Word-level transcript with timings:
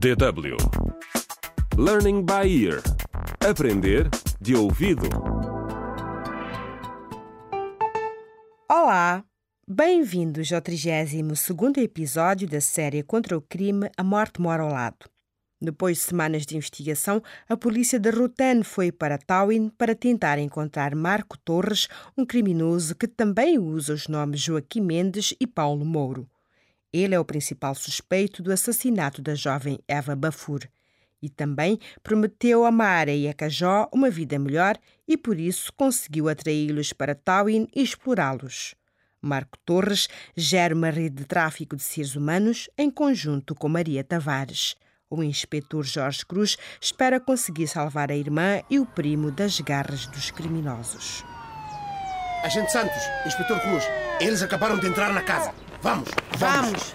DW 0.00 0.56
Learning 1.76 2.24
by 2.24 2.48
Ear 2.48 2.80
Aprender 3.46 4.08
de 4.40 4.56
ouvido. 4.56 5.06
Olá! 8.66 9.22
Bem-vindos 9.68 10.50
ao 10.54 10.62
32º 10.62 11.76
episódio 11.82 12.48
da 12.48 12.62
série 12.62 13.02
Contra 13.02 13.36
o 13.36 13.42
Crime 13.42 13.90
A 13.94 14.02
Morte 14.02 14.40
Mora 14.40 14.62
ao 14.62 14.70
Lado. 14.70 15.04
Depois 15.60 15.98
de 15.98 16.04
semanas 16.04 16.46
de 16.46 16.56
investigação, 16.56 17.22
a 17.46 17.54
polícia 17.54 18.00
de 18.00 18.08
Rotten 18.08 18.62
foi 18.62 18.90
para 18.90 19.18
Tawin 19.18 19.68
para 19.68 19.94
tentar 19.94 20.38
encontrar 20.38 20.94
Marco 20.94 21.36
Torres, 21.36 21.88
um 22.16 22.24
criminoso 22.24 22.94
que 22.94 23.06
também 23.06 23.58
usa 23.58 23.92
os 23.92 24.08
nomes 24.08 24.40
Joaquim 24.40 24.80
Mendes 24.80 25.34
e 25.38 25.46
Paulo 25.46 25.84
Mouro. 25.84 26.26
Ele 26.92 27.14
é 27.14 27.20
o 27.20 27.24
principal 27.24 27.74
suspeito 27.74 28.42
do 28.42 28.52
assassinato 28.52 29.22
da 29.22 29.34
jovem 29.34 29.78
Eva 29.86 30.16
Bafur 30.16 30.68
e 31.22 31.28
também 31.28 31.78
prometeu 32.02 32.64
a 32.64 32.70
Mara 32.70 33.12
e 33.12 33.28
a 33.28 33.34
Cajó 33.34 33.88
uma 33.92 34.10
vida 34.10 34.38
melhor 34.38 34.76
e 35.06 35.16
por 35.16 35.38
isso 35.38 35.72
conseguiu 35.74 36.28
atraí-los 36.28 36.92
para 36.92 37.14
Tawin 37.14 37.68
e 37.74 37.82
explorá-los. 37.82 38.74
Marco 39.22 39.58
Torres 39.66 40.08
gera 40.34 40.74
uma 40.74 40.88
rede 40.88 41.16
de 41.16 41.24
tráfico 41.26 41.76
de 41.76 41.82
seres 41.82 42.16
humanos 42.16 42.70
em 42.76 42.90
conjunto 42.90 43.54
com 43.54 43.68
Maria 43.68 44.02
Tavares. 44.02 44.74
O 45.10 45.22
inspetor 45.22 45.84
Jorge 45.84 46.24
Cruz 46.24 46.56
espera 46.80 47.20
conseguir 47.20 47.66
salvar 47.66 48.10
a 48.10 48.16
irmã 48.16 48.62
e 48.70 48.78
o 48.78 48.86
primo 48.86 49.30
das 49.30 49.60
garras 49.60 50.06
dos 50.06 50.30
criminosos. 50.30 51.24
Agente 52.42 52.72
Santos, 52.72 53.02
Inspetor 53.26 53.60
Cruz, 53.60 53.84
eles 54.18 54.42
acabaram 54.42 54.78
de 54.78 54.86
entrar 54.86 55.12
na 55.12 55.22
casa. 55.22 55.52
Vamos, 55.82 56.08
vamos. 56.36 56.70
Vamos! 56.70 56.92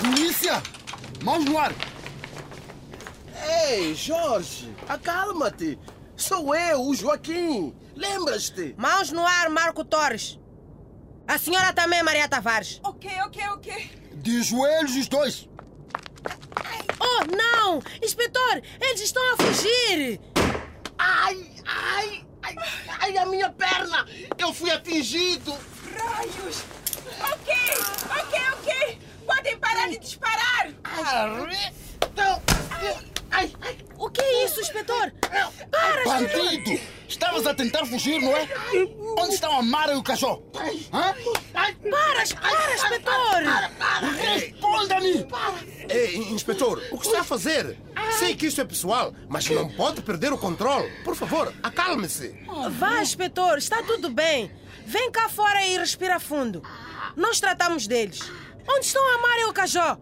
Polícia! 0.00 0.62
Mãos 1.22 1.44
no 1.44 1.58
ar! 1.58 1.72
Ei, 3.66 3.94
Jorge, 3.94 4.74
acalma-te. 4.88 5.78
Sou 6.14 6.54
eu, 6.54 6.82
o 6.82 6.94
Joaquim. 6.94 7.74
Lembras-te? 7.96 8.74
Mãos 8.76 9.10
no 9.10 9.26
ar, 9.26 9.48
Marco 9.48 9.84
Torres. 9.84 10.38
A 11.26 11.38
senhora 11.38 11.72
também, 11.72 12.02
Maria 12.02 12.28
Tavares. 12.28 12.80
Ok, 12.84 13.10
ok, 13.24 13.48
ok. 13.48 14.00
De 14.14 14.42
joelhos 14.42 14.96
os 14.96 15.08
dois! 15.08 15.48
Oh, 17.00 17.36
não! 17.36 17.82
Inspetor, 18.02 18.62
eles 18.80 19.00
estão 19.00 19.22
a 19.32 19.36
fugir! 19.38 20.20
Ai, 21.64 22.24
ai, 22.42 22.56
ai, 22.56 22.56
ai, 23.00 23.18
a 23.18 23.26
minha 23.26 23.50
perna. 23.50 24.06
Eu 24.38 24.52
fui 24.52 24.70
atingido. 24.70 25.56
Raios! 25.96 26.64
Ok, 27.20 27.54
ok, 28.20 28.40
ok. 28.52 28.98
Podem 29.26 29.58
parar 29.58 29.88
de 29.88 29.98
disparar. 29.98 30.68
Não. 32.16 32.42
Ai, 33.30 33.52
ai, 33.62 33.78
O 33.98 34.08
que 34.10 34.20
é 34.20 34.44
isso, 34.44 34.60
inspetor? 34.60 35.12
Para, 35.70 36.02
inspetor! 36.02 36.04
Bandido! 36.04 36.80
Estavas 37.08 37.46
a 37.46 37.54
tentar 37.54 37.84
fugir, 37.86 38.20
não 38.20 38.36
é? 38.36 38.48
Onde 39.18 39.34
estão 39.34 39.58
a 39.58 39.62
Mara 39.62 39.92
e 39.92 39.96
o 39.96 40.02
cachorro? 40.02 40.44
Hã? 40.92 41.14
ai. 41.54 41.74
Para, 41.82 42.26
para, 42.40 42.74
inspetor! 42.74 43.63
Ei, 45.94 46.16
inspetor, 46.32 46.82
o 46.90 46.98
que 46.98 47.06
está 47.06 47.20
a 47.20 47.24
fazer? 47.24 47.78
Sei 48.18 48.34
que 48.34 48.46
isso 48.46 48.60
é 48.60 48.64
pessoal, 48.64 49.14
mas 49.28 49.48
não 49.48 49.68
pode 49.68 50.02
perder 50.02 50.32
o 50.32 50.38
controle. 50.38 50.90
Por 51.04 51.14
favor, 51.14 51.54
acalme-se. 51.62 52.34
Vá, 52.78 53.00
inspetor, 53.00 53.58
está 53.58 53.80
tudo 53.82 54.10
bem. 54.10 54.50
Vem 54.84 55.10
cá 55.12 55.28
fora 55.28 55.64
e 55.64 55.78
respira 55.78 56.18
fundo. 56.18 56.62
Nós 57.16 57.38
tratamos 57.38 57.86
deles. 57.86 58.18
Onde 58.68 58.86
estão 58.86 59.02
a 59.14 59.18
Mara 59.18 59.40
e 59.42 59.44
o 59.44 59.52
Cajó? 59.52 59.96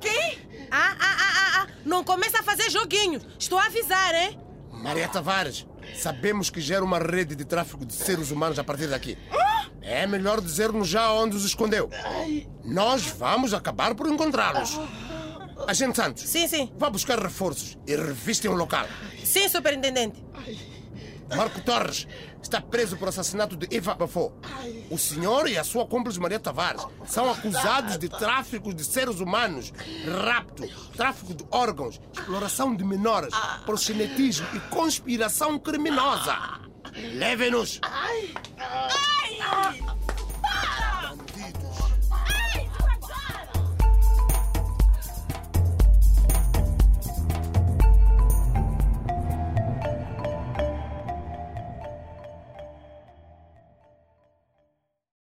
Quem? 0.00 0.38
Ah, 0.70 0.94
ah, 1.00 1.16
ah, 1.18 1.32
ah, 1.34 1.62
ah. 1.62 1.66
Não 1.86 2.04
começa 2.04 2.40
a 2.40 2.42
fazer 2.42 2.68
joguinho. 2.70 3.20
Estou 3.38 3.58
a 3.58 3.64
avisar, 3.64 4.14
hein? 4.14 4.38
Maria 4.72 5.08
Tavares, 5.08 5.66
sabemos 5.96 6.50
que 6.50 6.60
gera 6.60 6.84
uma 6.84 6.98
rede 6.98 7.34
de 7.34 7.44
tráfico 7.44 7.84
de 7.84 7.92
seres 7.94 8.30
humanos 8.30 8.58
a 8.58 8.64
partir 8.64 8.88
daqui. 8.88 9.16
É 9.82 10.06
melhor 10.06 10.40
dizer-nos 10.40 10.88
já 10.88 11.10
onde 11.12 11.36
os 11.36 11.44
escondeu. 11.44 11.90
Nós 12.64 13.06
vamos 13.06 13.54
acabar 13.54 13.94
por 13.94 14.06
encontrá-los. 14.06 14.78
Agente 15.66 15.96
Santos, 15.96 16.22
Sim, 16.24 16.46
sim. 16.48 16.72
vá 16.76 16.90
buscar 16.90 17.18
reforços 17.20 17.78
e 17.86 17.94
revistem 17.96 18.50
o 18.50 18.54
local. 18.54 18.86
Sim, 19.24 19.48
superintendente. 19.48 20.22
Marco 21.36 21.60
Torres 21.60 22.08
está 22.42 22.60
preso 22.60 22.96
por 22.96 23.06
assassinato 23.08 23.56
de 23.56 23.68
Eva 23.74 23.94
Bafô. 23.94 24.32
O 24.90 24.98
senhor 24.98 25.48
e 25.48 25.56
a 25.56 25.62
sua 25.62 25.86
cúmplice 25.86 26.18
Maria 26.18 26.40
Tavares 26.40 26.84
são 27.06 27.30
acusados 27.30 27.96
de 27.98 28.08
tráfico 28.08 28.74
de 28.74 28.84
seres 28.84 29.20
humanos, 29.20 29.72
rapto, 30.24 30.66
tráfico 30.96 31.32
de 31.34 31.44
órgãos, 31.52 32.00
exploração 32.12 32.74
de 32.74 32.82
menores, 32.82 33.32
proxenetismo 33.64 34.46
e 34.54 34.60
conspiração 34.74 35.56
criminosa. 35.58 36.36
Levem-nos! 37.14 37.78
Ai! 37.82 38.34